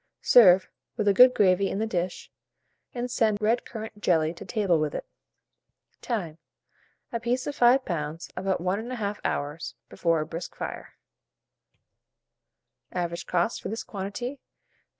Serve, 0.23 0.67
with 0.97 1.07
a 1.07 1.13
good 1.13 1.31
gravy 1.35 1.69
in 1.69 1.77
the 1.77 1.85
dish, 1.85 2.31
and 2.91 3.11
send 3.11 3.39
red 3.39 3.63
currant 3.65 4.01
jelly 4.01 4.33
to 4.33 4.43
table 4.43 4.79
with 4.79 4.95
it. 4.95 5.05
Time. 6.01 6.39
A 7.13 7.19
piece 7.19 7.45
of 7.45 7.55
5 7.55 7.85
lbs. 7.85 8.31
about 8.35 8.59
1 8.59 8.81
1/2 8.89 9.19
hour 9.23 9.59
before 9.89 10.19
a 10.19 10.25
brisk 10.25 10.55
fire. 10.55 10.95
Average 12.91 13.27
cost, 13.27 13.61
for 13.61 13.69
this 13.69 13.83
quantity, 13.83 14.37
5s. 14.37 14.39